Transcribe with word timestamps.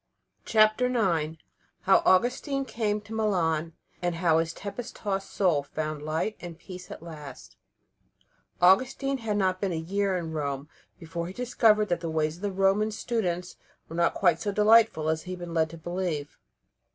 CHAPTER 0.45 0.87
IX 0.87 1.35
HOW 1.81 1.97
AUGUSTINE 2.07 2.65
CAME 2.65 3.01
TO 3.01 3.13
MILAN, 3.13 3.73
AND 4.01 4.15
HOW 4.15 4.39
HIS 4.39 4.51
TEMPEST 4.53 4.95
TOSSED 4.95 5.29
SOUL 5.29 5.61
FOUND 5.61 6.01
LIGHT 6.01 6.35
AND 6.41 6.57
PEACE 6.57 6.89
AT 6.89 7.03
LAST 7.03 7.55
Augustine 8.63 9.19
had 9.19 9.37
not 9.37 9.61
been 9.61 9.71
a 9.73 9.77
year 9.77 10.17
in 10.17 10.31
Rome 10.31 10.67
before 10.97 11.27
he 11.27 11.33
discovered 11.33 11.89
that 11.89 11.99
the 12.01 12.09
ways 12.09 12.37
of 12.37 12.41
the 12.41 12.51
Roman 12.51 12.89
students 12.89 13.57
were 13.87 13.95
not 13.95 14.15
quite 14.15 14.41
so 14.41 14.51
delightful 14.51 15.07
as 15.07 15.21
he 15.21 15.33
had 15.33 15.39
been 15.39 15.53
led 15.53 15.69
to 15.69 15.77
believe. 15.77 16.35